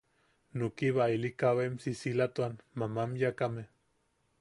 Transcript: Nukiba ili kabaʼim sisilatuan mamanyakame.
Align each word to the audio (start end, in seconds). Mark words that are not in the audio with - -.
Nukiba 0.57 1.05
ili 1.17 1.29
kabaʼim 1.41 1.75
sisilatuan 1.83 2.53
mamanyakame. 2.77 3.63